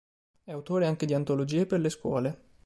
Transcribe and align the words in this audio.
È 0.43 0.49
autore 0.51 0.87
anche 0.87 1.05
di 1.05 1.13
antologie 1.13 1.67
per 1.67 1.79
le 1.79 1.89
scuole. 1.89 2.41